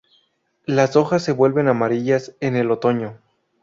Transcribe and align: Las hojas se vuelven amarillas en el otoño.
Las 0.65 0.95
hojas 0.95 1.21
se 1.23 1.31
vuelven 1.31 1.67
amarillas 1.67 2.33
en 2.39 2.55
el 2.55 2.71
otoño. 2.71 3.19